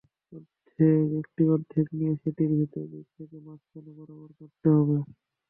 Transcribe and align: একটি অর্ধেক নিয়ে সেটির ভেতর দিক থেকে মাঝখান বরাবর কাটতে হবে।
একটি 1.19 1.43
অর্ধেক 1.49 1.87
নিয়ে 1.97 2.13
সেটির 2.21 2.51
ভেতর 2.53 2.83
দিক 2.91 3.05
থেকে 3.15 3.37
মাঝখান 3.45 3.85
বরাবর 3.97 4.29
কাটতে 4.37 4.67
হবে। 4.75 4.97